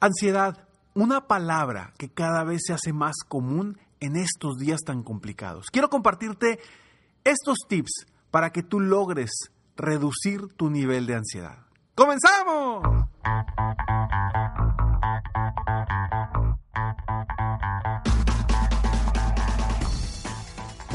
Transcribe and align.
Ansiedad, 0.00 0.68
una 0.94 1.26
palabra 1.26 1.92
que 1.98 2.08
cada 2.08 2.44
vez 2.44 2.62
se 2.66 2.72
hace 2.72 2.92
más 2.92 3.16
común 3.26 3.78
en 4.00 4.16
estos 4.16 4.58
días 4.58 4.80
tan 4.84 5.02
complicados. 5.02 5.66
Quiero 5.72 5.88
compartirte 5.88 6.60
estos 7.24 7.58
tips 7.68 8.06
para 8.30 8.50
que 8.50 8.62
tú 8.62 8.80
logres 8.80 9.30
reducir 9.76 10.48
tu 10.56 10.70
nivel 10.70 11.06
de 11.06 11.16
ansiedad. 11.16 11.58
¡Comenzamos! 11.94 12.82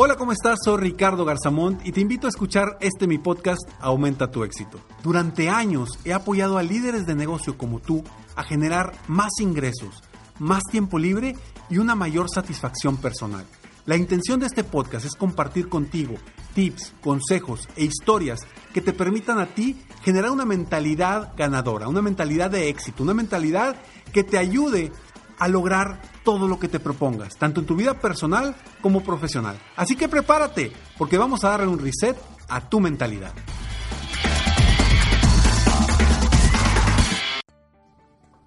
Hola, 0.02 0.16
¿cómo 0.16 0.31
estás? 0.31 0.59
Soy 0.63 0.77
Ricardo 0.77 1.25
Garzamont 1.25 1.86
y 1.86 1.91
te 1.91 1.99
invito 1.99 2.25
a 2.25 2.29
escuchar 2.29 2.77
este 2.79 3.05
mi 3.05 3.18
podcast 3.18 3.59
Aumenta 3.81 4.31
tu 4.31 4.45
éxito. 4.45 4.79
Durante 5.04 5.49
años 5.49 5.89
he 6.05 6.13
apoyado 6.13 6.57
a 6.57 6.63
líderes 6.63 7.05
de 7.05 7.16
negocio 7.16 7.57
como 7.57 7.81
tú 7.81 8.02
a 8.38 8.43
generar 8.43 8.93
más 9.09 9.41
ingresos, 9.41 10.02
más 10.39 10.63
tiempo 10.72 10.99
libre 10.99 11.35
y 11.70 11.80
una 11.80 11.95
mayor 11.95 12.30
satisfacción 12.34 12.95
personal. 12.95 13.45
La 13.85 13.98
intención 13.98 14.39
de 14.39 14.45
este 14.45 14.63
podcast 14.63 15.03
es 15.03 15.16
compartir 15.17 15.67
contigo 15.67 16.16
tips, 16.53 16.94
consejos 17.02 17.67
e 17.75 17.84
historias 17.84 18.39
que 18.73 18.80
te 18.80 18.94
permitan 18.94 19.38
a 19.38 19.47
ti 19.47 19.81
generar 20.02 20.31
una 20.31 20.45
mentalidad 20.45 21.34
ganadora, 21.36 21.89
una 21.89 22.02
mentalidad 22.02 22.50
de 22.50 22.70
éxito, 22.70 23.03
una 23.03 23.13
mentalidad 23.13 23.75
que 24.13 24.23
te 24.23 24.38
ayude 24.38 24.94
a 25.39 25.50
lograr 25.50 26.00
todo 26.23 26.48
lo 26.48 26.59
que 26.59 26.68
te 26.68 26.80
propongas, 26.80 27.36
tanto 27.38 27.59
en 27.59 27.66
tu 27.66 27.76
vida 27.76 28.00
personal 28.00 28.55
como 28.82 29.04
profesional. 29.04 29.59
Así 29.76 29.96
que 29.96 30.09
prepárate, 30.09 30.72
porque 30.98 31.18
vamos 31.18 31.44
a 31.44 31.50
darle 31.50 31.68
un 31.68 31.80
reset 31.80 32.18
a 32.48 32.70
tu 32.70 32.80
mentalidad. 32.80 33.34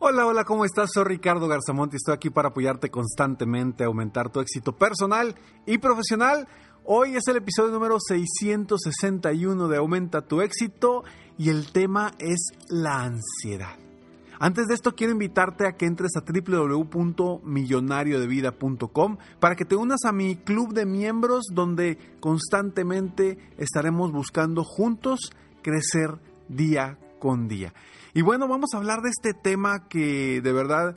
Hola, 0.04 0.26
hola, 0.26 0.44
¿cómo 0.44 0.64
estás? 0.64 0.90
Soy 0.92 1.04
Ricardo 1.04 1.46
Garzamonti, 1.46 1.96
estoy 1.96 2.14
aquí 2.14 2.28
para 2.28 2.48
apoyarte 2.48 2.90
constantemente 2.90 3.84
a 3.84 3.86
aumentar 3.86 4.30
tu 4.30 4.40
éxito 4.40 4.76
personal 4.76 5.36
y 5.64 5.78
profesional. 5.78 6.48
Hoy 6.84 7.14
es 7.14 7.28
el 7.28 7.36
episodio 7.36 7.70
número 7.70 7.98
661 8.00 9.68
de 9.68 9.76
Aumenta 9.76 10.22
tu 10.22 10.40
éxito 10.40 11.04
y 11.38 11.50
el 11.50 11.70
tema 11.70 12.10
es 12.18 12.48
la 12.68 13.04
ansiedad. 13.04 13.76
Antes 14.44 14.66
de 14.66 14.74
esto 14.74 14.96
quiero 14.96 15.12
invitarte 15.12 15.68
a 15.68 15.76
que 15.76 15.86
entres 15.86 16.16
a 16.16 16.24
www.millonariodevida.com 16.26 19.16
para 19.38 19.54
que 19.54 19.64
te 19.64 19.76
unas 19.76 20.04
a 20.04 20.10
mi 20.10 20.34
club 20.34 20.74
de 20.74 20.84
miembros 20.84 21.44
donde 21.52 21.96
constantemente 22.18 23.38
estaremos 23.56 24.10
buscando 24.10 24.64
juntos 24.64 25.30
crecer 25.62 26.18
día 26.48 26.98
con 27.20 27.46
día. 27.46 27.72
Y 28.14 28.22
bueno, 28.22 28.48
vamos 28.48 28.70
a 28.74 28.78
hablar 28.78 29.02
de 29.02 29.10
este 29.10 29.32
tema 29.32 29.86
que 29.86 30.40
de 30.40 30.52
verdad 30.52 30.96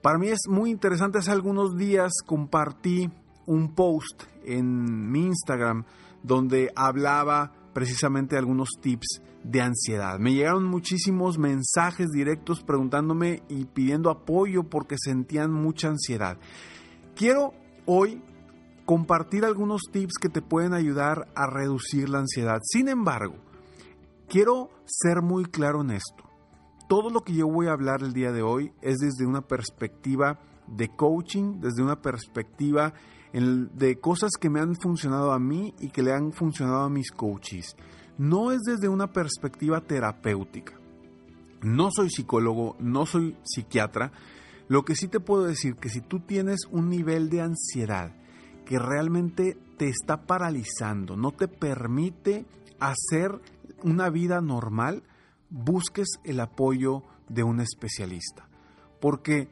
para 0.00 0.16
mí 0.16 0.28
es 0.28 0.42
muy 0.48 0.70
interesante. 0.70 1.18
Hace 1.18 1.32
algunos 1.32 1.76
días 1.76 2.12
compartí 2.24 3.10
un 3.46 3.74
post 3.74 4.22
en 4.44 5.10
mi 5.10 5.26
Instagram 5.26 5.84
donde 6.22 6.70
hablaba 6.76 7.55
precisamente 7.76 8.38
algunos 8.38 8.70
tips 8.80 9.20
de 9.44 9.60
ansiedad. 9.60 10.18
Me 10.18 10.32
llegaron 10.32 10.64
muchísimos 10.64 11.36
mensajes 11.36 12.08
directos 12.08 12.62
preguntándome 12.62 13.42
y 13.50 13.66
pidiendo 13.66 14.08
apoyo 14.08 14.62
porque 14.62 14.96
sentían 14.98 15.52
mucha 15.52 15.88
ansiedad. 15.88 16.38
Quiero 17.14 17.52
hoy 17.84 18.22
compartir 18.86 19.44
algunos 19.44 19.82
tips 19.92 20.14
que 20.18 20.30
te 20.30 20.40
pueden 20.40 20.72
ayudar 20.72 21.28
a 21.34 21.46
reducir 21.48 22.08
la 22.08 22.20
ansiedad. 22.20 22.60
Sin 22.62 22.88
embargo, 22.88 23.34
quiero 24.26 24.70
ser 24.86 25.20
muy 25.20 25.44
claro 25.44 25.82
en 25.82 25.90
esto. 25.90 26.24
Todo 26.88 27.10
lo 27.10 27.24
que 27.24 27.34
yo 27.34 27.46
voy 27.46 27.66
a 27.66 27.72
hablar 27.72 28.02
el 28.02 28.14
día 28.14 28.32
de 28.32 28.40
hoy 28.40 28.72
es 28.80 28.96
desde 29.00 29.26
una 29.26 29.42
perspectiva 29.42 30.40
de 30.66 30.88
coaching, 30.88 31.60
desde 31.60 31.82
una 31.82 32.00
perspectiva 32.00 32.92
de 33.32 34.00
cosas 34.00 34.32
que 34.40 34.48
me 34.48 34.60
han 34.60 34.76
funcionado 34.76 35.32
a 35.32 35.38
mí 35.38 35.74
y 35.78 35.90
que 35.90 36.02
le 36.02 36.12
han 36.12 36.32
funcionado 36.32 36.84
a 36.84 36.88
mis 36.88 37.10
coaches. 37.10 37.76
No 38.18 38.50
es 38.50 38.62
desde 38.62 38.88
una 38.88 39.12
perspectiva 39.12 39.80
terapéutica. 39.82 40.80
No 41.62 41.90
soy 41.90 42.08
psicólogo, 42.10 42.76
no 42.78 43.04
soy 43.04 43.36
psiquiatra. 43.44 44.12
Lo 44.68 44.84
que 44.84 44.94
sí 44.94 45.08
te 45.08 45.20
puedo 45.20 45.44
decir 45.44 45.76
que 45.76 45.90
si 45.90 46.00
tú 46.00 46.20
tienes 46.20 46.60
un 46.70 46.88
nivel 46.88 47.28
de 47.28 47.42
ansiedad 47.42 48.14
que 48.64 48.78
realmente 48.78 49.58
te 49.76 49.88
está 49.88 50.26
paralizando, 50.26 51.16
no 51.16 51.32
te 51.32 51.46
permite 51.46 52.46
hacer 52.80 53.40
una 53.82 54.08
vida 54.08 54.40
normal, 54.40 55.02
busques 55.50 56.08
el 56.24 56.40
apoyo 56.40 57.02
de 57.28 57.42
un 57.42 57.60
especialista. 57.60 58.48
Porque 59.00 59.48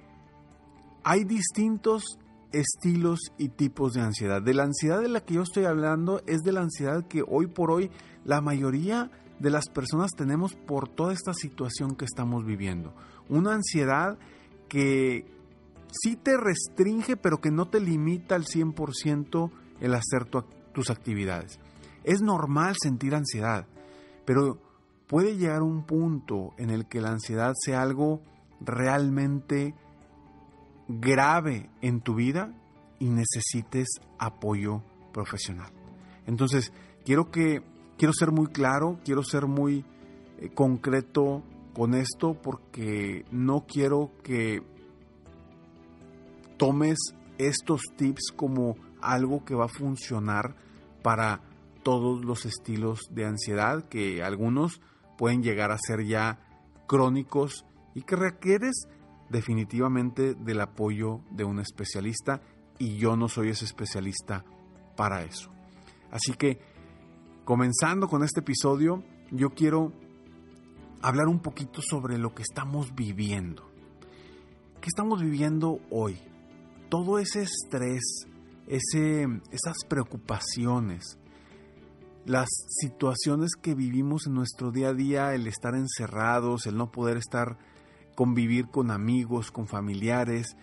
hay 1.05 1.25
distintos 1.25 2.19
estilos 2.53 3.21
y 3.39 3.51
tipos 3.51 3.93
de 3.93 4.01
ansiedad. 4.01 4.41
De 4.43 4.55
la 4.55 4.65
ansiedad 4.65 5.01
de 5.01 5.09
la 5.09 5.21
que 5.21 5.35
yo 5.35 5.43
estoy 5.43 5.65
hablando 5.65 6.23
es 6.27 6.43
de 6.43 6.53
la 6.53 6.63
ansiedad 6.63 7.07
que 7.07 7.23
hoy 7.27 7.47
por 7.47 7.71
hoy 7.71 7.91
la 8.25 8.41
mayoría 8.41 9.11
de 9.39 9.51
las 9.51 9.69
personas 9.69 10.13
tenemos 10.17 10.55
por 10.55 10.89
toda 10.89 11.13
esta 11.13 11.35
situación 11.35 11.97
que 11.97 12.05
estamos 12.05 12.45
viviendo. 12.45 12.95
Una 13.29 13.55
ansiedad 13.55 14.19
que 14.69 15.27
sí 15.91 16.17
te 16.17 16.37
restringe, 16.37 17.17
pero 17.17 17.41
que 17.41 17.51
no 17.51 17.69
te 17.69 17.81
limita 17.81 18.35
al 18.35 18.45
100% 18.45 19.51
el 19.81 19.95
hacer 19.95 20.25
tus 20.73 20.91
actividades. 20.91 21.59
Es 22.05 22.21
normal 22.21 22.77
sentir 22.81 23.15
ansiedad, 23.15 23.67
pero 24.25 24.59
puede 25.07 25.37
llegar 25.37 25.63
un 25.63 25.85
punto 25.85 26.55
en 26.57 26.71
el 26.71 26.87
que 26.87 27.01
la 27.01 27.11
ansiedad 27.11 27.53
sea 27.55 27.83
algo 27.83 28.23
realmente 28.61 29.75
grave 30.89 31.71
en 31.81 32.01
tu 32.01 32.15
vida 32.15 32.53
y 32.99 33.09
necesites 33.09 33.89
apoyo 34.19 34.83
profesional. 35.13 35.71
Entonces, 36.27 36.73
quiero 37.05 37.31
que 37.31 37.63
quiero 37.97 38.13
ser 38.13 38.33
muy 38.33 38.49
claro, 38.49 38.99
quiero 39.05 39.23
ser 39.23 39.47
muy 39.47 39.85
eh, 40.39 40.51
concreto 40.55 41.43
con 41.75 41.95
esto 41.95 42.35
porque 42.35 43.25
no 43.31 43.67
quiero 43.67 44.13
que 44.23 44.63
tomes 46.57 46.99
estos 47.39 47.83
tips 47.97 48.33
como 48.35 48.77
algo 49.01 49.45
que 49.45 49.55
va 49.55 49.67
a 49.67 49.69
funcionar 49.69 50.55
para 51.03 51.41
todos 51.83 52.25
los 52.25 52.47
estilos 52.47 53.01
de 53.11 53.27
ansiedad 53.27 53.89
que 53.89 54.23
algunos 54.23 54.81
pueden 55.19 55.43
llegar 55.43 55.71
a 55.71 55.79
ser 55.79 56.07
ya 56.07 56.39
crónicos 56.87 57.67
y 57.95 58.03
que 58.03 58.17
requieres 58.17 58.89
definitivamente 59.35 60.35
del 60.35 60.61
apoyo 60.61 61.21
de 61.33 61.43
un 61.43 61.59
especialista 61.59 62.41
y 62.79 62.99
yo 62.99 63.17
no 63.17 63.29
soy 63.29 63.49
ese 63.49 63.65
especialista 63.65 64.45
para 64.97 65.25
eso. 65.25 65.51
Así 66.13 66.35
que, 66.35 66.61
comenzando 67.45 68.07
con 68.07 68.23
este 68.23 68.41
episodio, 68.41 69.03
yo 69.33 69.51
quiero 69.51 69.93
hablar 71.03 71.27
un 71.27 71.41
poquito 71.41 71.83
sobre 71.83 72.17
lo 72.17 72.33
que 72.33 72.43
estamos 72.43 72.95
viviendo. 72.95 73.69
¿Qué 74.81 74.87
estamos 74.87 75.21
viviendo 75.21 75.81
hoy? 75.91 76.17
Todo 76.89 77.19
ese 77.19 77.43
estrés, 77.43 78.29
ese, 78.69 79.27
esas 79.51 79.79
preocupaciones, 79.89 81.19
las 82.25 82.49
situaciones 82.69 83.51
que 83.61 83.75
vivimos 83.75 84.29
en 84.29 84.35
nuestro 84.35 84.71
día 84.71 84.91
a 84.91 84.95
día, 84.95 85.35
el 85.35 85.49
estar 85.49 85.75
encerrados, 85.75 86.67
el 86.67 86.77
no 86.77 86.93
poder 86.93 87.17
estar 87.17 87.59
convivir 88.15 88.69
con 88.69 88.91
amigos, 88.91 89.51
con 89.51 89.67
familiares, 89.67 90.57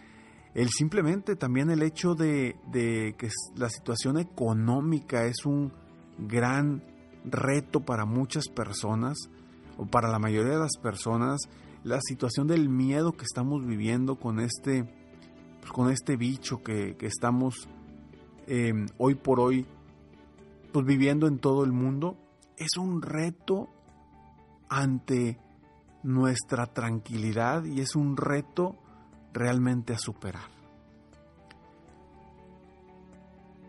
el 0.53 0.69
simplemente 0.69 1.35
también 1.35 1.69
el 1.69 1.81
hecho 1.81 2.13
de, 2.13 2.57
que 2.71 3.29
la 3.55 3.69
situación 3.69 4.17
económica 4.17 5.25
es 5.25 5.45
un 5.45 5.71
gran 6.17 6.83
reto 7.23 7.81
para 7.81 8.05
muchas 8.05 8.49
personas 8.49 9.17
o 9.77 9.85
para 9.85 10.09
la 10.09 10.19
mayoría 10.19 10.53
de 10.53 10.59
las 10.59 10.77
personas, 10.81 11.39
la 11.83 11.99
situación 12.01 12.47
del 12.47 12.67
miedo 12.67 13.13
que 13.13 13.23
estamos 13.23 13.65
viviendo 13.65 14.17
con 14.17 14.39
este, 14.39 14.83
pues, 15.61 15.71
con 15.71 15.89
este 15.89 16.17
bicho 16.17 16.61
que, 16.61 16.97
estamos 17.01 17.69
em, 18.47 18.87
hoy 18.97 19.15
por 19.15 19.39
hoy 19.39 19.65
pues, 20.73 20.85
viviendo 20.85 21.27
en 21.27 21.39
todo 21.39 21.63
el 21.63 21.71
mundo, 21.71 22.17
es 22.57 22.77
un 22.77 23.01
reto 23.01 23.69
ante 24.69 25.39
nuestra 26.03 26.67
tranquilidad 26.67 27.63
y 27.65 27.81
es 27.81 27.95
un 27.95 28.17
reto 28.17 28.75
realmente 29.33 29.93
a 29.93 29.97
superar. 29.97 30.49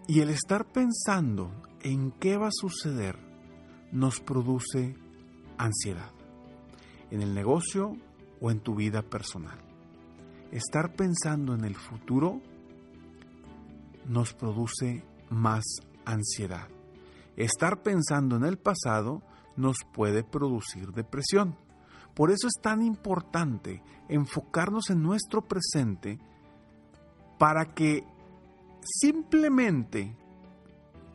Y 0.08 0.20
el 0.20 0.30
estar 0.30 0.66
pensando 0.66 1.52
en 1.80 2.10
qué 2.12 2.36
va 2.36 2.48
a 2.48 2.52
suceder 2.52 3.16
nos 3.92 4.20
produce 4.20 4.96
ansiedad, 5.58 6.10
en 7.10 7.22
el 7.22 7.34
negocio 7.34 7.96
o 8.40 8.50
en 8.50 8.60
tu 8.60 8.74
vida 8.74 9.02
personal. 9.02 9.58
Estar 10.50 10.94
pensando 10.94 11.54
en 11.54 11.64
el 11.64 11.76
futuro 11.76 12.40
nos 14.06 14.34
produce 14.34 15.04
más 15.30 15.64
ansiedad. 16.04 16.68
Estar 17.36 17.82
pensando 17.82 18.36
en 18.36 18.44
el 18.44 18.58
pasado 18.58 19.22
nos 19.56 19.76
puede 19.94 20.24
producir 20.24 20.92
depresión 20.92 21.56
Por 22.14 22.30
eso 22.30 22.46
es 22.46 22.60
tan 22.60 22.82
importante 22.82 23.82
enfocarnos 24.08 24.90
en 24.90 25.02
nuestro 25.02 25.42
presente 25.42 26.18
para 27.38 27.74
que 27.74 28.04
simplemente 28.82 30.14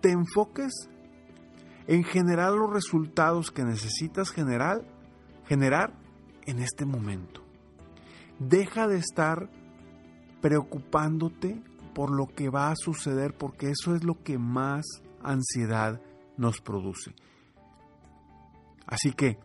te 0.01 0.11
enfoques 0.11 0.89
en 1.87 2.03
generar 2.03 2.51
los 2.53 2.71
resultados 2.71 3.51
que 3.51 3.63
necesitas 3.63 4.31
generar, 4.31 4.81
generar 5.45 5.93
en 6.45 6.59
este 6.59 6.85
momento. 6.85 7.43
Deja 8.39 8.87
de 8.87 8.97
estar 8.97 9.49
preocupándote 10.41 11.61
por 11.93 12.11
lo 12.11 12.27
que 12.27 12.49
va 12.49 12.69
a 12.69 12.75
suceder 12.75 13.35
porque 13.35 13.71
eso 13.71 13.95
es 13.95 14.03
lo 14.03 14.21
que 14.23 14.37
más 14.37 14.85
ansiedad 15.23 16.01
nos 16.37 16.61
produce. 16.61 17.15
Así 18.85 19.11
que, 19.11 19.39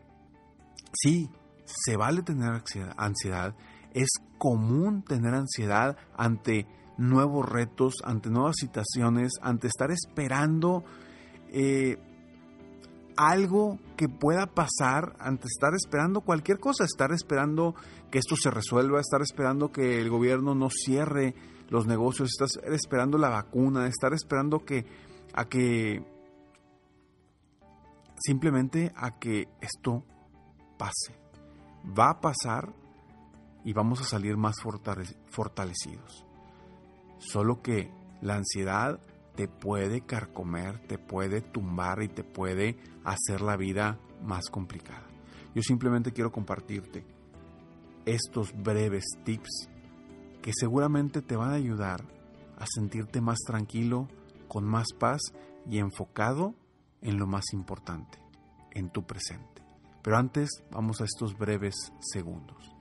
sí, 0.92 1.30
se 1.64 1.96
vale 1.96 2.22
tener 2.22 2.62
ansiedad, 2.96 3.54
es 3.92 4.08
común 4.38 5.02
tener 5.02 5.34
ansiedad 5.34 5.96
ante 6.16 6.66
nuevos 6.98 7.48
retos, 7.48 7.94
ante 8.04 8.30
nuevas 8.30 8.56
situaciones, 8.58 9.32
ante 9.42 9.66
estar 9.66 9.90
esperando 9.90 10.84
eh, 11.48 11.98
algo 13.16 13.78
que 13.96 14.08
pueda 14.08 14.46
pasar, 14.46 15.16
ante 15.18 15.46
estar 15.46 15.74
esperando 15.74 16.22
cualquier 16.22 16.58
cosa, 16.58 16.84
estar 16.84 17.12
esperando 17.12 17.74
que 18.10 18.18
esto 18.18 18.36
se 18.36 18.50
resuelva, 18.50 19.00
estar 19.00 19.22
esperando 19.22 19.70
que 19.70 20.00
el 20.00 20.10
gobierno 20.10 20.54
no 20.54 20.68
cierre 20.70 21.34
los 21.68 21.86
negocios, 21.86 22.30
estar 22.30 22.72
esperando 22.72 23.18
la 23.18 23.30
vacuna, 23.30 23.86
estar 23.86 24.12
esperando 24.12 24.64
que 24.64 24.84
a 25.34 25.46
que 25.48 26.04
simplemente 28.18 28.92
a 28.94 29.18
que 29.18 29.48
esto 29.60 30.04
pase. 30.78 31.21
Va 31.86 32.10
a 32.10 32.20
pasar 32.20 32.72
y 33.64 33.72
vamos 33.72 34.00
a 34.00 34.04
salir 34.04 34.36
más 34.36 34.56
fortalecidos. 34.60 36.24
Solo 37.18 37.62
que 37.62 37.90
la 38.20 38.36
ansiedad 38.36 39.00
te 39.34 39.48
puede 39.48 40.02
carcomer, 40.02 40.78
te 40.86 40.98
puede 40.98 41.40
tumbar 41.40 42.02
y 42.02 42.08
te 42.08 42.24
puede 42.24 42.76
hacer 43.04 43.40
la 43.40 43.56
vida 43.56 43.98
más 44.22 44.48
complicada. 44.50 45.06
Yo 45.54 45.62
simplemente 45.62 46.12
quiero 46.12 46.32
compartirte 46.32 47.04
estos 48.04 48.52
breves 48.52 49.04
tips 49.24 49.68
que 50.40 50.52
seguramente 50.54 51.22
te 51.22 51.36
van 51.36 51.50
a 51.50 51.54
ayudar 51.54 52.04
a 52.58 52.66
sentirte 52.66 53.20
más 53.20 53.38
tranquilo, 53.46 54.08
con 54.48 54.64
más 54.64 54.88
paz 54.98 55.20
y 55.68 55.78
enfocado 55.78 56.54
en 57.00 57.18
lo 57.18 57.26
más 57.26 57.44
importante, 57.52 58.18
en 58.72 58.90
tu 58.90 59.04
presente. 59.04 59.61
Pero 60.02 60.16
antes 60.16 60.50
vamos 60.70 61.00
a 61.00 61.04
estos 61.04 61.36
breves 61.38 61.74
segundos. 62.00 62.72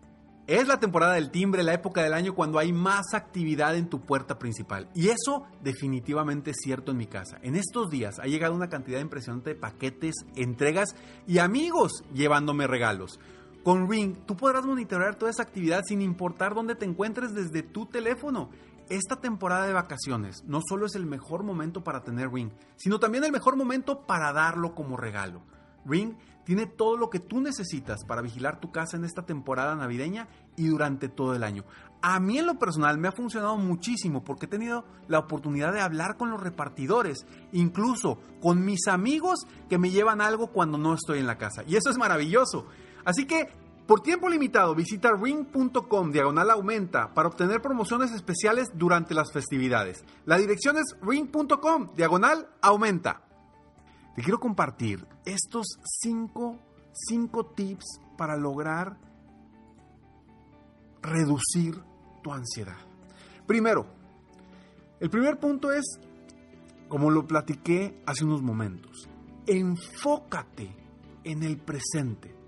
Es 0.48 0.68
la 0.68 0.80
temporada 0.80 1.14
del 1.14 1.30
timbre, 1.30 1.64
la 1.64 1.76
época 1.76 2.02
del 2.02 2.14
año 2.14 2.34
cuando 2.34 2.60
hay 2.60 2.74
más 2.74 3.14
actividad 3.14 3.76
en 3.76 3.88
tu 3.88 4.02
puerta 4.02 4.38
principal. 4.40 4.90
Y 4.96 5.10
eso 5.10 5.46
definitivamente 5.64 6.52
es 6.52 6.58
cierto 6.62 6.92
en 6.92 6.98
mi 6.98 7.06
casa. 7.06 7.38
En 7.44 7.56
estos 7.56 7.90
días 7.90 8.20
ha 8.20 8.26
llegado 8.26 8.56
una 8.56 8.68
cantidad 8.68 9.00
impresionante 9.00 9.52
de 9.52 9.56
paquetes, 9.56 10.16
entregas 10.36 10.96
y 11.28 11.38
amigos 11.38 12.04
llevándome 12.14 12.68
regalos. 12.68 13.20
Con 13.64 13.90
Ring, 13.90 14.18
tú 14.26 14.36
podrás 14.36 14.66
monitorear 14.66 15.16
toda 15.16 15.30
esa 15.30 15.44
actividad 15.44 15.84
sin 15.86 16.02
importar 16.02 16.56
dónde 16.56 16.74
te 16.74 16.86
encuentres 16.86 17.34
desde 17.34 17.62
tu 17.62 17.86
teléfono. 17.86 18.50
Esta 18.90 19.22
temporada 19.22 19.68
de 19.68 19.74
vacaciones 19.74 20.44
no 20.46 20.60
solo 20.68 20.88
es 20.88 20.96
el 20.96 21.06
mejor 21.06 21.44
momento 21.44 21.84
para 21.84 22.04
tener 22.04 22.30
Ring, 22.30 22.52
sino 22.76 23.00
también 23.00 23.24
el 23.24 23.32
mejor 23.32 23.56
momento 23.56 24.02
para 24.08 24.34
darlo 24.34 24.74
como 24.74 24.98
regalo. 24.98 25.44
Ring 25.86 26.16
tiene 26.44 26.66
todo 26.66 26.98
lo 26.98 27.10
que 27.10 27.20
tú 27.20 27.42
necesitas 27.42 28.04
para 28.06 28.22
vigilar 28.22 28.60
tu 28.60 28.72
casa 28.72 28.98
en 28.98 29.06
esta 29.06 29.26
temporada 29.26 29.76
navideña 29.76 30.28
y 30.56 30.68
durante 30.68 31.10
todo 31.10 31.36
el 31.36 31.44
año. 31.44 31.64
A 32.02 32.20
mí 32.20 32.40
en 32.40 32.48
lo 32.48 32.58
personal 32.58 32.98
me 32.98 33.08
ha 33.08 33.12
funcionado 33.12 33.58
muchísimo 33.58 34.24
porque 34.24 34.46
he 34.46 34.50
tenido 34.50 34.86
la 35.08 35.20
oportunidad 35.20 35.72
de 35.72 35.82
hablar 35.82 36.18
con 36.18 36.32
los 36.32 36.42
repartidores, 36.42 37.26
incluso 37.52 38.18
con 38.42 38.66
mis 38.66 38.88
amigos 38.88 39.46
que 39.70 39.78
me 39.78 39.92
llevan 39.92 40.22
algo 40.22 40.48
cuando 40.48 40.78
no 40.78 40.96
estoy 40.96 41.20
en 41.20 41.28
la 41.28 41.38
casa. 41.38 41.64
Y 41.68 41.76
eso 41.76 41.90
es 41.90 41.98
maravilloso. 41.98 42.66
Así 43.06 43.26
que 43.26 43.50
por 43.86 44.02
tiempo 44.02 44.30
limitado 44.30 44.74
visita 44.74 45.12
ring.com 45.12 46.12
diagonal 46.12 46.50
aumenta 46.50 47.14
para 47.14 47.28
obtener 47.28 47.62
promociones 47.62 48.12
especiales 48.12 48.70
durante 48.74 49.14
las 49.14 49.32
festividades. 49.32 50.04
La 50.26 50.38
dirección 50.38 50.78
es 50.78 50.96
ring.com 51.02 51.94
diagonal 51.96 52.48
aumenta. 52.62 53.31
Te 54.16 54.22
quiero 54.22 54.40
compartir 54.40 55.08
estos 55.26 55.68
cinco, 56.02 56.58
cinco 56.94 57.46
tips 57.46 58.00
para 58.18 58.36
lograr 58.36 58.98
reducir 61.02 61.82
tu 62.22 62.32
ansiedad. 62.32 62.78
Primero, 63.48 63.86
el 65.00 65.10
primer 65.10 65.40
punto 65.40 65.72
es, 65.72 66.00
como 66.88 67.10
lo 67.10 67.26
platiqué 67.26 68.02
hace 68.06 68.26
unos 68.26 68.42
momentos, 68.42 69.10
enfócate 69.48 70.76
en 71.24 71.44
el 71.44 71.58
presente 71.58 72.42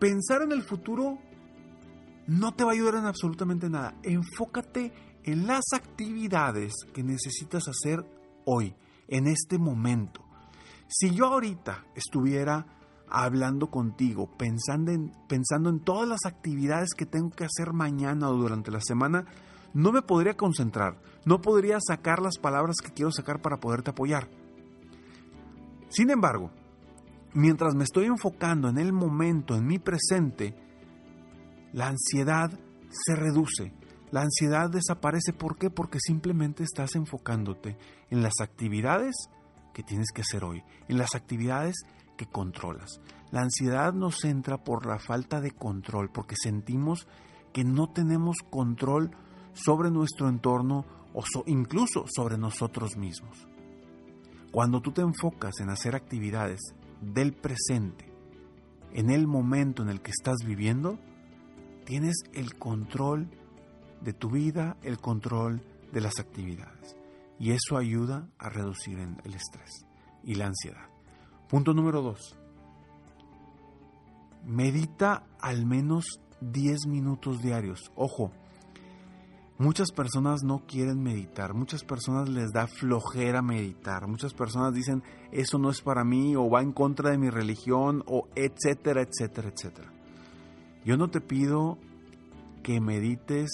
pensar 0.00 0.42
en 0.42 0.50
el 0.50 0.62
futuro 0.62 1.18
no 2.26 2.54
te 2.54 2.64
va 2.64 2.70
a 2.70 2.74
ayudar 2.74 2.94
en 2.96 3.06
absolutamente 3.06 3.68
nada. 3.68 3.94
Enfócate 4.02 4.92
en 5.24 5.46
las 5.46 5.64
actividades 5.74 6.72
que 6.92 7.04
necesitas 7.04 7.68
hacer 7.68 8.04
hoy, 8.46 8.74
en 9.06 9.26
este 9.26 9.58
momento. 9.58 10.24
Si 10.92 11.14
yo 11.14 11.26
ahorita 11.26 11.84
estuviera 11.94 12.66
hablando 13.08 13.70
contigo, 13.70 14.28
pensando 14.36 14.90
en, 14.90 15.12
pensando 15.28 15.70
en 15.70 15.78
todas 15.78 16.08
las 16.08 16.26
actividades 16.26 16.90
que 16.96 17.06
tengo 17.06 17.30
que 17.30 17.44
hacer 17.44 17.72
mañana 17.72 18.28
o 18.28 18.34
durante 18.34 18.72
la 18.72 18.80
semana, 18.80 19.24
no 19.72 19.92
me 19.92 20.02
podría 20.02 20.36
concentrar, 20.36 21.00
no 21.24 21.40
podría 21.40 21.78
sacar 21.80 22.20
las 22.20 22.38
palabras 22.38 22.78
que 22.82 22.92
quiero 22.92 23.12
sacar 23.12 23.40
para 23.40 23.58
poderte 23.58 23.90
apoyar. 23.90 24.28
Sin 25.90 26.10
embargo, 26.10 26.50
mientras 27.34 27.76
me 27.76 27.84
estoy 27.84 28.06
enfocando 28.06 28.68
en 28.68 28.78
el 28.78 28.92
momento, 28.92 29.54
en 29.54 29.68
mi 29.68 29.78
presente, 29.78 30.56
la 31.72 31.86
ansiedad 31.86 32.50
se 32.90 33.14
reduce. 33.14 33.72
La 34.10 34.22
ansiedad 34.22 34.68
desaparece. 34.68 35.32
¿Por 35.32 35.56
qué? 35.56 35.70
Porque 35.70 35.98
simplemente 36.00 36.64
estás 36.64 36.96
enfocándote 36.96 37.78
en 38.10 38.24
las 38.24 38.40
actividades 38.40 39.14
que 39.72 39.82
tienes 39.82 40.10
que 40.14 40.22
hacer 40.22 40.44
hoy, 40.44 40.62
en 40.88 40.98
las 40.98 41.14
actividades 41.14 41.76
que 42.16 42.26
controlas. 42.26 43.00
La 43.30 43.42
ansiedad 43.42 43.92
nos 43.92 44.24
entra 44.24 44.58
por 44.58 44.86
la 44.86 44.98
falta 44.98 45.40
de 45.40 45.52
control, 45.52 46.10
porque 46.10 46.34
sentimos 46.36 47.06
que 47.52 47.64
no 47.64 47.90
tenemos 47.90 48.38
control 48.50 49.10
sobre 49.52 49.90
nuestro 49.90 50.28
entorno 50.28 50.84
o 51.14 51.24
incluso 51.46 52.04
sobre 52.14 52.38
nosotros 52.38 52.96
mismos. 52.96 53.48
Cuando 54.52 54.80
tú 54.80 54.92
te 54.92 55.02
enfocas 55.02 55.60
en 55.60 55.70
hacer 55.70 55.94
actividades 55.94 56.60
del 57.00 57.32
presente, 57.32 58.12
en 58.92 59.10
el 59.10 59.26
momento 59.26 59.82
en 59.82 59.88
el 59.88 60.00
que 60.00 60.10
estás 60.10 60.38
viviendo, 60.44 60.98
tienes 61.84 62.16
el 62.32 62.56
control 62.56 63.28
de 64.00 64.12
tu 64.12 64.30
vida, 64.30 64.76
el 64.82 64.98
control 64.98 65.62
de 65.92 66.00
las 66.00 66.18
actividades. 66.18 66.99
Y 67.40 67.50
eso 67.50 67.76
ayuda 67.76 68.28
a 68.38 68.48
reducir 68.50 68.98
el 68.98 69.34
estrés 69.34 69.84
y 70.22 70.36
la 70.36 70.46
ansiedad. 70.46 70.86
Punto 71.48 71.74
número 71.74 72.02
dos. 72.02 72.36
Medita 74.46 75.24
al 75.40 75.66
menos 75.66 76.20
10 76.40 76.86
minutos 76.86 77.42
diarios. 77.42 77.90
Ojo, 77.96 78.30
Muchas 79.60 79.92
personas 79.92 80.42
no 80.42 80.64
quieren 80.66 81.02
meditar, 81.02 81.52
muchas 81.52 81.84
personas 81.84 82.30
les 82.30 82.50
da 82.50 82.66
flojera 82.66 83.42
meditar, 83.42 84.06
muchas 84.06 84.32
personas 84.32 84.72
dicen 84.72 85.02
eso 85.32 85.58
no 85.58 85.68
es 85.68 85.82
para 85.82 86.02
mí 86.02 86.34
o 86.34 86.48
va 86.48 86.62
en 86.62 86.72
contra 86.72 87.10
de 87.10 87.18
mi 87.18 87.28
religión 87.28 88.02
o 88.06 88.26
etcétera, 88.34 89.02
etcétera, 89.02 89.50
etcétera. 89.50 89.92
Yo 90.82 90.96
no 90.96 91.10
te 91.10 91.20
pido 91.20 91.76
que 92.62 92.80
medites 92.80 93.50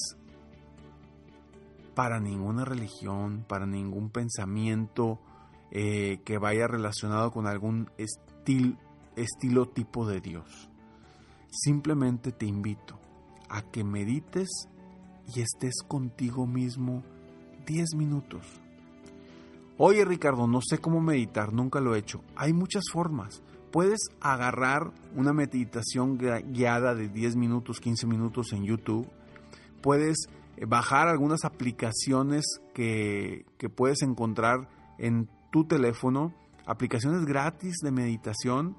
para 1.96 2.20
ninguna 2.20 2.66
religión, 2.66 3.46
para 3.48 3.64
ningún 3.64 4.10
pensamiento 4.10 5.18
eh, 5.70 6.20
que 6.26 6.36
vaya 6.36 6.68
relacionado 6.68 7.30
con 7.32 7.46
algún 7.46 7.90
estilo 9.16 9.66
tipo 9.70 10.06
de 10.06 10.20
Dios. 10.20 10.68
Simplemente 11.48 12.32
te 12.32 12.44
invito 12.44 13.00
a 13.48 13.62
que 13.62 13.82
medites 13.82 14.68
y 15.34 15.40
estés 15.40 15.76
contigo 15.88 16.46
mismo 16.46 17.02
10 17.66 17.94
minutos. 17.96 18.46
Oye 19.78 20.04
Ricardo, 20.04 20.46
no 20.46 20.60
sé 20.60 20.76
cómo 20.76 21.00
meditar, 21.00 21.54
nunca 21.54 21.80
lo 21.80 21.94
he 21.94 22.00
hecho. 22.00 22.22
Hay 22.36 22.52
muchas 22.52 22.84
formas. 22.92 23.42
Puedes 23.72 24.00
agarrar 24.20 24.92
una 25.14 25.32
meditación 25.32 26.18
guiada 26.18 26.94
de 26.94 27.08
10 27.08 27.36
minutos, 27.36 27.80
15 27.80 28.06
minutos 28.06 28.52
en 28.52 28.64
YouTube. 28.64 29.08
Puedes 29.80 30.28
bajar 30.66 31.08
algunas 31.08 31.44
aplicaciones 31.44 32.44
que, 32.74 33.44
puedes 33.74 34.02
encontrar 34.02 34.68
en 34.98 35.28
tu 35.50 35.64
teléfono, 35.64 36.34
aplicaciones 36.66 37.24
gratis 37.26 37.76
de 37.82 37.90
meditación 37.90 38.76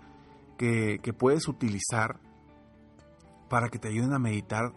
que, 0.58 1.00
que 1.04 1.14
puedes 1.14 1.48
utilizar 1.48 2.20
para 3.50 3.70
que 3.70 3.80
te 3.80 3.90
ayuden 3.90 4.14
a 4.14 4.20
meditar 4.20 4.74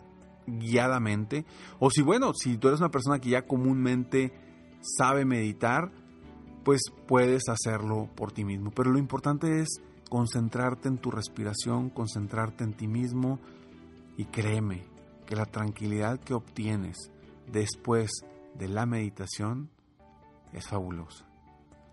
guiadamente. 0.47 1.45
O 1.78 1.90
si, 1.90 2.02
bueno, 2.02 2.33
si 2.35 2.57
tú 2.59 2.69
eres 2.69 2.80
una 2.80 2.90
persona 2.90 3.19
que 3.19 3.30
ya 3.30 3.47
comúnmente 3.47 4.33
sabe 4.80 5.25
meditar, 5.25 5.90
pues 6.64 6.83
puedes 7.07 7.49
hacerlo 7.49 8.09
por 8.14 8.33
ti 8.33 8.45
mismo. 8.45 8.71
Pero 8.71 8.90
lo 8.90 8.99
importante 8.99 9.61
es 9.61 9.80
concentrarte 10.09 10.88
en 10.88 10.99
tu 10.99 11.11
respiración, 11.11 11.88
concentrarte 11.88 12.64
en 12.64 12.75
ti 12.75 12.88
mismo 12.88 13.38
y 14.16 14.26
créeme 14.26 14.89
que 15.30 15.37
la 15.37 15.46
tranquilidad 15.46 16.18
que 16.18 16.34
obtienes 16.34 17.12
después 17.46 18.10
de 18.58 18.66
la 18.66 18.84
meditación 18.84 19.70
es 20.52 20.66
fabulosa. 20.66 21.25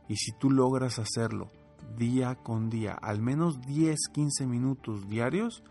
Y 0.08 0.15
si 0.15 0.32
tú 0.32 0.50
logras 0.50 0.98
hacerlo 0.98 1.51
día 1.96 2.34
con 2.34 2.72
día, 2.72 2.94
al 3.00 3.22
menos 3.22 3.62
10, 3.62 3.96
15 4.12 4.48
minutos 4.48 5.08
diarios, 5.08 5.63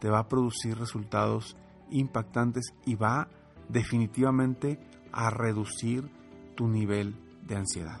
te 0.00 0.10
va 0.10 0.18
a 0.18 0.28
producir 0.28 0.76
resultados 0.76 1.56
impactantes 1.88 2.74
y 2.84 2.96
va 2.96 3.28
definitivamente 3.68 4.80
a 5.12 5.30
reducir 5.30 6.10
tu 6.56 6.66
nivel 6.66 7.14
de 7.46 7.54
ansiedad. 7.54 8.00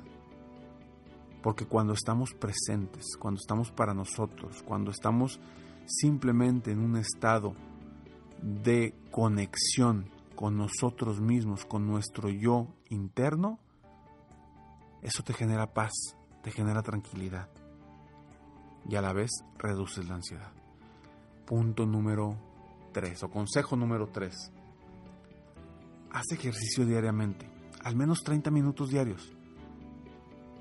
Porque 1.40 1.66
cuando 1.66 1.92
estamos 1.92 2.34
presentes, 2.34 3.16
cuando 3.16 3.38
estamos 3.38 3.70
para 3.70 3.94
nosotros, 3.94 4.64
cuando 4.64 4.90
estamos 4.90 5.38
simplemente 5.86 6.72
en 6.72 6.80
un 6.80 6.96
estado 6.96 7.54
de 8.44 8.94
conexión 9.10 10.10
con 10.36 10.56
nosotros 10.56 11.20
mismos, 11.20 11.64
con 11.64 11.86
nuestro 11.86 12.28
yo 12.28 12.68
interno, 12.90 13.58
eso 15.02 15.22
te 15.22 15.32
genera 15.32 15.72
paz, 15.72 15.92
te 16.42 16.50
genera 16.50 16.82
tranquilidad 16.82 17.48
y 18.88 18.96
a 18.96 19.00
la 19.00 19.12
vez 19.12 19.30
reduces 19.58 20.06
la 20.08 20.16
ansiedad. 20.16 20.52
Punto 21.46 21.86
número 21.86 22.36
3 22.92 23.22
o 23.22 23.30
consejo 23.30 23.76
número 23.76 24.08
3. 24.08 24.34
Haz 26.10 26.32
ejercicio 26.32 26.84
diariamente, 26.84 27.48
al 27.82 27.96
menos 27.96 28.20
30 28.24 28.50
minutos 28.50 28.90
diarios. 28.90 29.32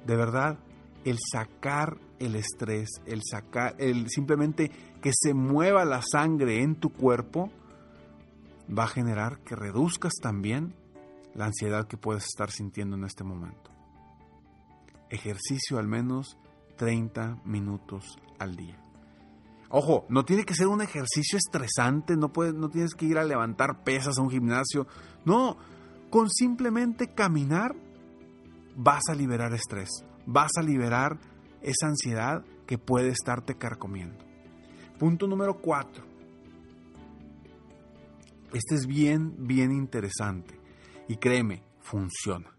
De 0.06 0.16
verdad, 0.16 0.58
el 1.04 1.18
sacar 1.32 1.98
el 2.25 2.36
estrés, 2.36 2.90
el 3.06 3.22
sacar, 3.30 3.75
el 3.78 4.10
simplemente 4.10 4.72
que 5.02 5.12
se 5.13 5.34
mueva 5.34 5.86
la 5.86 6.02
sangre 6.02 6.62
en 6.62 6.75
tu 6.75 6.92
cuerpo, 6.92 7.52
va 8.67 8.84
a 8.84 8.88
generar 8.88 9.39
que 9.39 9.55
reduzcas 9.55 10.13
también 10.22 10.75
la 11.34 11.46
ansiedad 11.46 11.88
que 11.88 11.98
puedes 11.98 12.25
estar 12.25 12.51
sintiendo 12.51 12.96
en 12.96 13.03
este 13.03 13.24
momento. 13.24 13.72
Ejercicio 15.10 15.77
al 15.77 15.88
menos 15.88 16.38
30 16.77 17.41
minutos 17.46 18.17
al 18.39 18.55
día. 18.55 18.79
Ojo, 19.70 20.05
no 20.10 20.24
tiene 20.24 20.46
que 20.46 20.53
ser 20.53 20.67
un 20.67 20.82
ejercicio 20.82 21.38
estresante, 21.38 22.15
no, 22.15 22.32
puedes, 22.32 22.53
no 22.53 22.70
tienes 22.70 22.93
que 22.93 23.05
ir 23.05 23.17
a 23.17 23.24
levantar 23.24 23.84
pesas 23.84 24.17
a 24.17 24.22
un 24.22 24.29
gimnasio. 24.29 24.86
No, 25.25 25.58
con 26.12 26.29
simplemente 26.29 27.13
caminar 27.13 27.75
vas 28.75 29.03
a 29.10 29.15
liberar 29.15 29.53
estrés, 29.53 29.89
vas 30.25 30.51
a 30.58 30.62
liberar 30.62 31.20
esa 31.62 31.88
ansiedad 31.88 32.43
que 32.67 32.77
puede 32.77 33.10
estarte 33.10 33.55
carcomiendo. 33.55 34.24
Punto 35.00 35.25
número 35.27 35.60
4. 35.60 36.12
Este 38.53 38.75
es 38.75 38.86
bien, 38.86 39.48
bien 39.48 39.72
interesante. 39.72 40.60
Y 41.07 41.17
créeme, 41.17 41.63
funciona. 41.79 42.55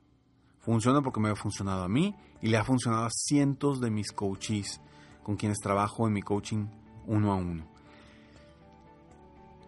Funciona 0.60 1.00
porque 1.02 1.20
me 1.20 1.30
ha 1.30 1.36
funcionado 1.36 1.84
a 1.84 1.88
mí 1.88 2.14
y 2.42 2.48
le 2.48 2.56
ha 2.56 2.64
funcionado 2.64 3.04
a 3.04 3.10
cientos 3.10 3.80
de 3.80 3.90
mis 3.90 4.10
coaches 4.10 4.80
con 5.22 5.36
quienes 5.36 5.58
trabajo 5.58 6.06
en 6.06 6.14
mi 6.14 6.22
coaching 6.22 6.66
uno 7.06 7.32
a 7.32 7.36
uno. 7.36 7.66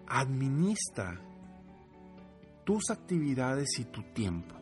Administra 0.08 1.20
tus 2.64 2.90
actividades 2.90 3.78
y 3.78 3.84
tu 3.84 4.02
tiempo. 4.12 4.54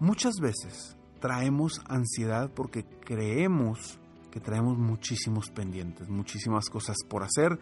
Muchas 0.00 0.34
veces 0.40 0.96
traemos 1.20 1.80
ansiedad 1.86 2.50
porque 2.52 2.84
creemos 2.84 3.98
que 4.30 4.40
traemos 4.40 4.76
muchísimos 4.76 5.48
pendientes, 5.50 6.08
muchísimas 6.08 6.68
cosas 6.68 6.96
por 7.08 7.22
hacer 7.22 7.58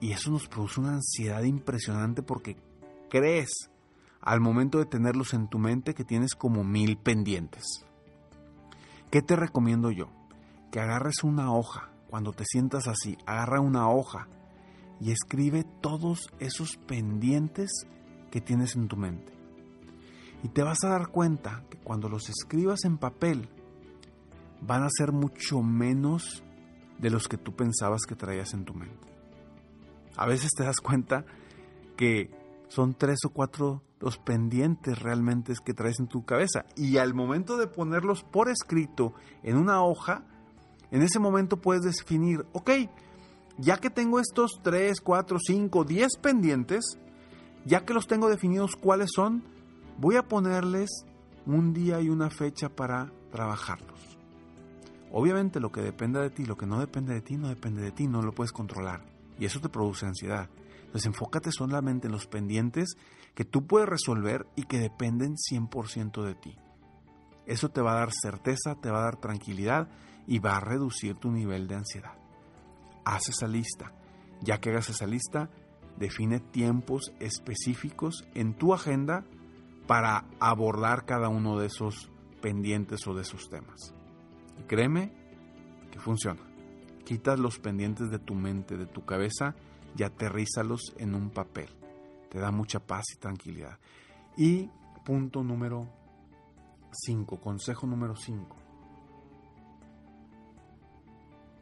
y 0.00 0.12
eso 0.12 0.30
nos 0.30 0.48
produce 0.48 0.80
una 0.80 0.94
ansiedad 0.94 1.42
impresionante 1.42 2.22
porque 2.22 2.56
crees 3.08 3.50
al 4.20 4.40
momento 4.40 4.78
de 4.78 4.86
tenerlos 4.86 5.34
en 5.34 5.48
tu 5.48 5.58
mente 5.58 5.94
que 5.94 6.04
tienes 6.04 6.34
como 6.34 6.64
mil 6.64 6.96
pendientes. 6.96 7.84
¿Qué 9.10 9.22
te 9.22 9.36
recomiendo 9.36 9.90
yo? 9.90 10.08
que 10.70 10.80
agarres 10.80 11.24
una 11.24 11.52
hoja, 11.52 11.90
cuando 12.08 12.32
te 12.32 12.44
sientas 12.44 12.86
así, 12.86 13.18
agarra 13.26 13.60
una 13.60 13.90
hoja 13.90 14.28
y 15.00 15.10
escribe 15.10 15.64
todos 15.80 16.30
esos 16.38 16.76
pendientes 16.76 17.70
que 18.30 18.40
tienes 18.40 18.76
en 18.76 18.88
tu 18.88 18.96
mente. 18.96 19.32
Y 20.42 20.48
te 20.48 20.62
vas 20.62 20.84
a 20.84 20.90
dar 20.90 21.08
cuenta 21.08 21.64
que 21.68 21.78
cuando 21.78 22.08
los 22.08 22.28
escribas 22.28 22.84
en 22.84 22.98
papel, 22.98 23.48
van 24.62 24.84
a 24.84 24.90
ser 24.90 25.12
mucho 25.12 25.62
menos 25.62 26.42
de 26.98 27.10
los 27.10 27.28
que 27.28 27.38
tú 27.38 27.54
pensabas 27.54 28.02
que 28.06 28.14
traías 28.14 28.54
en 28.54 28.64
tu 28.64 28.74
mente. 28.74 29.09
A 30.16 30.26
veces 30.26 30.50
te 30.56 30.64
das 30.64 30.80
cuenta 30.82 31.24
que 31.96 32.30
son 32.68 32.94
tres 32.94 33.18
o 33.24 33.30
cuatro 33.30 33.82
los 34.00 34.16
pendientes 34.16 34.98
realmente 34.98 35.52
que 35.64 35.74
traes 35.74 36.00
en 36.00 36.08
tu 36.08 36.24
cabeza. 36.24 36.64
Y 36.76 36.96
al 36.96 37.14
momento 37.14 37.56
de 37.56 37.66
ponerlos 37.66 38.24
por 38.24 38.48
escrito 38.48 39.12
en 39.42 39.56
una 39.56 39.82
hoja, 39.82 40.24
en 40.90 41.02
ese 41.02 41.18
momento 41.18 41.58
puedes 41.58 41.82
definir, 41.82 42.46
ok, 42.52 42.70
ya 43.58 43.76
que 43.76 43.90
tengo 43.90 44.18
estos 44.18 44.60
3, 44.62 45.00
4, 45.00 45.38
5, 45.38 45.84
10 45.84 46.08
pendientes, 46.22 46.98
ya 47.66 47.84
que 47.84 47.92
los 47.94 48.06
tengo 48.06 48.30
definidos 48.30 48.74
cuáles 48.74 49.10
son, 49.14 49.44
voy 49.98 50.16
a 50.16 50.22
ponerles 50.22 50.88
un 51.46 51.72
día 51.74 52.00
y 52.00 52.08
una 52.08 52.30
fecha 52.30 52.70
para 52.70 53.12
trabajarlos. 53.30 54.18
Obviamente 55.12 55.60
lo 55.60 55.72
que 55.72 55.82
dependa 55.82 56.22
de 56.22 56.30
ti, 56.30 56.46
lo 56.46 56.56
que 56.56 56.66
no 56.66 56.80
depende 56.80 57.12
de 57.12 57.20
ti, 57.20 57.36
no 57.36 57.48
depende 57.48 57.82
de 57.82 57.90
ti, 57.90 58.06
no 58.06 58.22
lo 58.22 58.32
puedes 58.32 58.52
controlar. 58.52 59.02
Y 59.40 59.46
eso 59.46 59.60
te 59.60 59.68
produce 59.68 60.06
ansiedad. 60.06 60.48
Entonces 60.82 61.06
enfócate 61.06 61.50
solamente 61.50 62.06
en 62.06 62.12
los 62.12 62.26
pendientes 62.26 62.96
que 63.34 63.44
tú 63.44 63.66
puedes 63.66 63.88
resolver 63.88 64.46
y 64.54 64.64
que 64.64 64.78
dependen 64.78 65.34
100% 65.36 66.22
de 66.22 66.34
ti. 66.34 66.56
Eso 67.46 67.70
te 67.70 67.80
va 67.80 67.92
a 67.92 68.00
dar 68.00 68.10
certeza, 68.12 68.76
te 68.80 68.90
va 68.90 69.00
a 69.00 69.04
dar 69.04 69.16
tranquilidad 69.16 69.88
y 70.26 70.38
va 70.38 70.56
a 70.56 70.60
reducir 70.60 71.16
tu 71.16 71.30
nivel 71.30 71.66
de 71.66 71.76
ansiedad. 71.76 72.12
Haz 73.04 73.28
esa 73.28 73.48
lista. 73.48 73.92
Ya 74.42 74.58
que 74.58 74.70
hagas 74.70 74.90
esa 74.90 75.06
lista, 75.06 75.50
define 75.96 76.40
tiempos 76.40 77.12
específicos 77.18 78.26
en 78.34 78.54
tu 78.54 78.74
agenda 78.74 79.24
para 79.86 80.26
abordar 80.38 81.04
cada 81.04 81.28
uno 81.28 81.58
de 81.58 81.66
esos 81.66 82.10
pendientes 82.40 83.06
o 83.06 83.14
de 83.14 83.22
esos 83.22 83.48
temas. 83.48 83.94
Y 84.58 84.62
créeme 84.64 85.12
que 85.90 85.98
funciona. 85.98 86.49
Quitas 87.04 87.38
los 87.38 87.58
pendientes 87.58 88.10
de 88.10 88.18
tu 88.18 88.34
mente, 88.34 88.76
de 88.76 88.86
tu 88.86 89.04
cabeza 89.04 89.54
y 89.96 90.02
aterrízalos 90.02 90.94
en 90.98 91.14
un 91.14 91.30
papel. 91.30 91.68
Te 92.30 92.38
da 92.38 92.50
mucha 92.50 92.80
paz 92.80 93.04
y 93.14 93.18
tranquilidad. 93.18 93.78
Y 94.36 94.70
punto 95.04 95.42
número 95.42 95.88
5, 96.92 97.40
consejo 97.40 97.86
número 97.86 98.14
5. 98.14 98.60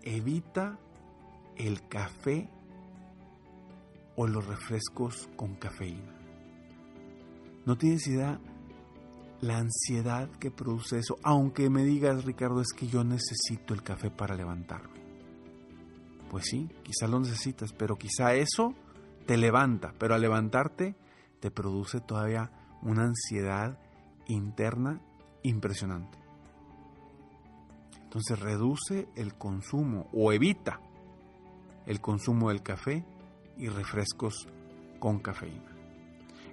evita 0.02 0.78
el 1.56 1.86
café 1.88 2.48
o 4.16 4.26
los 4.26 4.46
refrescos 4.46 5.28
con 5.36 5.54
cafeína. 5.56 6.14
No 7.66 7.76
tienes 7.76 8.06
idea 8.06 8.40
la 9.40 9.58
ansiedad 9.58 10.28
que 10.40 10.50
produce 10.50 10.98
eso, 10.98 11.18
aunque 11.22 11.70
me 11.70 11.84
digas, 11.84 12.24
Ricardo, 12.24 12.60
es 12.60 12.72
que 12.76 12.88
yo 12.88 13.04
necesito 13.04 13.74
el 13.74 13.82
café 13.82 14.10
para 14.10 14.34
levantarme. 14.34 14.97
Pues 16.30 16.44
sí, 16.46 16.68
quizá 16.82 17.06
lo 17.08 17.20
necesitas, 17.20 17.72
pero 17.72 17.96
quizá 17.96 18.34
eso 18.34 18.74
te 19.26 19.36
levanta, 19.36 19.94
pero 19.98 20.14
al 20.14 20.20
levantarte 20.20 20.94
te 21.40 21.50
produce 21.50 22.00
todavía 22.00 22.50
una 22.82 23.04
ansiedad 23.04 23.78
interna 24.26 25.00
impresionante. 25.42 26.18
Entonces 28.02 28.40
reduce 28.40 29.08
el 29.16 29.34
consumo 29.34 30.08
o 30.12 30.32
evita 30.32 30.80
el 31.86 32.00
consumo 32.00 32.48
del 32.48 32.62
café 32.62 33.04
y 33.56 33.68
refrescos 33.68 34.48
con 34.98 35.18
cafeína. 35.18 35.76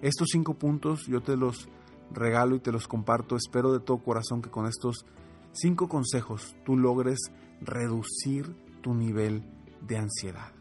Estos 0.01 0.29
cinco 0.31 0.55
puntos 0.55 1.05
yo 1.07 1.21
te 1.21 1.37
los 1.37 1.69
regalo 2.11 2.55
y 2.55 2.59
te 2.59 2.71
los 2.71 2.87
comparto. 2.87 3.35
Espero 3.35 3.71
de 3.71 3.79
todo 3.79 4.03
corazón 4.03 4.41
que 4.41 4.49
con 4.49 4.65
estos 4.65 5.05
cinco 5.53 5.87
consejos 5.87 6.55
tú 6.65 6.77
logres 6.77 7.19
reducir 7.61 8.55
tu 8.81 8.93
nivel 8.93 9.43
de 9.87 9.97
ansiedad. 9.97 10.51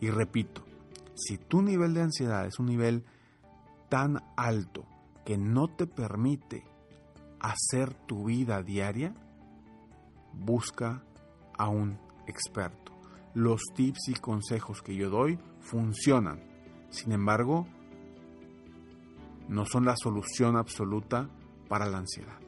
Y 0.00 0.10
repito, 0.10 0.64
si 1.14 1.38
tu 1.38 1.62
nivel 1.62 1.94
de 1.94 2.02
ansiedad 2.02 2.46
es 2.46 2.58
un 2.58 2.66
nivel 2.66 3.04
tan 3.88 4.22
alto 4.36 4.84
que 5.24 5.38
no 5.38 5.68
te 5.68 5.86
permite 5.86 6.64
hacer 7.40 7.94
tu 7.94 8.24
vida 8.24 8.62
diaria, 8.62 9.14
busca 10.32 11.02
a 11.56 11.68
un 11.68 11.98
experto. 12.26 12.92
los 13.34 13.62
tips 13.74 14.10
y 14.10 14.14
consejos 14.14 14.80
que 14.80 14.94
yo 14.94 15.10
doy 15.10 15.40
funcionan. 15.58 16.40
Sin 16.90 17.10
embargo, 17.10 17.66
no 19.48 19.64
son 19.66 19.84
la 19.84 19.96
solución 19.96 20.56
absoluta 20.56 21.28
para 21.68 21.86
la 21.86 21.98
ansiedad. 21.98 22.43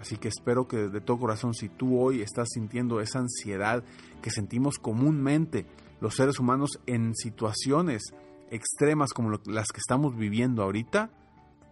Así 0.00 0.16
que 0.16 0.28
espero 0.28 0.66
que 0.66 0.88
de 0.88 1.00
todo 1.00 1.18
corazón, 1.18 1.52
si 1.52 1.68
tú 1.68 2.00
hoy 2.00 2.22
estás 2.22 2.48
sintiendo 2.54 3.00
esa 3.00 3.18
ansiedad 3.18 3.84
que 4.22 4.30
sentimos 4.30 4.78
comúnmente 4.78 5.66
los 6.00 6.14
seres 6.14 6.40
humanos 6.40 6.80
en 6.86 7.14
situaciones 7.14 8.02
extremas 8.50 9.12
como 9.12 9.38
las 9.46 9.68
que 9.68 9.78
estamos 9.78 10.16
viviendo 10.16 10.62
ahorita, 10.62 11.10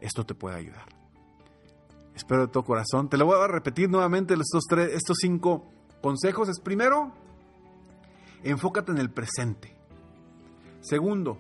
esto 0.00 0.26
te 0.26 0.34
puede 0.34 0.56
ayudar. 0.56 0.84
Espero 2.14 2.46
de 2.46 2.52
todo 2.52 2.64
corazón. 2.64 3.08
Te 3.08 3.16
lo 3.16 3.24
voy 3.24 3.40
a 3.40 3.48
repetir 3.48 3.88
nuevamente 3.88 4.34
estos, 4.34 4.64
estos 4.92 5.16
cinco 5.20 5.64
consejos. 6.02 6.50
Es 6.50 6.60
primero, 6.60 7.12
enfócate 8.42 8.92
en 8.92 8.98
el 8.98 9.10
presente. 9.10 9.74
Segundo, 10.80 11.38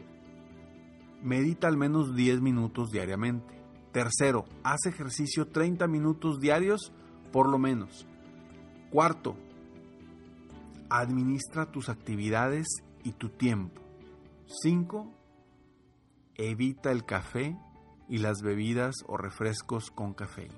medita 1.22 1.68
al 1.68 1.76
menos 1.76 2.14
10 2.14 2.40
minutos 2.40 2.90
diariamente. 2.90 3.57
Tercero, 3.92 4.44
haz 4.62 4.86
ejercicio 4.86 5.48
30 5.48 5.86
minutos 5.86 6.40
diarios 6.40 6.92
por 7.32 7.48
lo 7.48 7.58
menos. 7.58 8.06
Cuarto, 8.90 9.36
administra 10.90 11.70
tus 11.70 11.88
actividades 11.88 12.66
y 13.02 13.12
tu 13.12 13.30
tiempo. 13.30 13.80
Cinco, 14.46 15.12
evita 16.34 16.90
el 16.90 17.04
café 17.04 17.56
y 18.08 18.18
las 18.18 18.40
bebidas 18.42 18.94
o 19.06 19.16
refrescos 19.16 19.90
con 19.90 20.14
cafeína. 20.14 20.54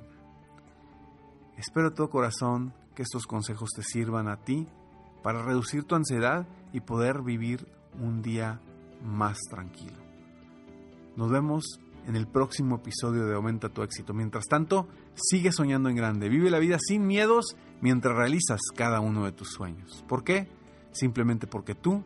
Espero 1.56 1.90
de 1.90 1.96
todo 1.96 2.10
corazón 2.10 2.72
que 2.94 3.02
estos 3.02 3.26
consejos 3.26 3.70
te 3.74 3.82
sirvan 3.82 4.28
a 4.28 4.38
ti 4.38 4.66
para 5.22 5.42
reducir 5.42 5.84
tu 5.84 5.94
ansiedad 5.94 6.46
y 6.72 6.80
poder 6.80 7.22
vivir 7.22 7.66
un 8.00 8.22
día 8.22 8.60
más 9.04 9.38
tranquilo. 9.50 9.98
Nos 11.16 11.30
vemos 11.30 11.64
en 12.10 12.16
el 12.16 12.26
próximo 12.26 12.76
episodio 12.76 13.24
de 13.24 13.36
Aumenta 13.36 13.68
tu 13.68 13.84
éxito. 13.84 14.12
Mientras 14.12 14.46
tanto, 14.46 14.88
sigue 15.14 15.52
soñando 15.52 15.88
en 15.88 15.94
grande. 15.94 16.28
Vive 16.28 16.50
la 16.50 16.58
vida 16.58 16.76
sin 16.80 17.06
miedos 17.06 17.56
mientras 17.80 18.16
realizas 18.16 18.60
cada 18.74 18.98
uno 18.98 19.24
de 19.24 19.32
tus 19.32 19.52
sueños. 19.52 20.04
¿Por 20.08 20.24
qué? 20.24 20.48
Simplemente 20.90 21.46
porque 21.46 21.76
tú, 21.76 22.02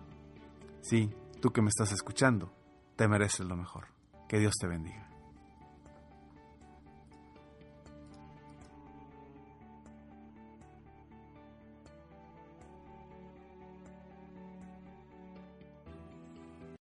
sí, 0.82 1.10
tú 1.40 1.52
que 1.52 1.62
me 1.62 1.68
estás 1.68 1.90
escuchando, 1.92 2.52
te 2.96 3.08
mereces 3.08 3.46
lo 3.46 3.56
mejor. 3.56 3.86
Que 4.28 4.38
Dios 4.38 4.52
te 4.60 4.66
bendiga. 4.66 5.08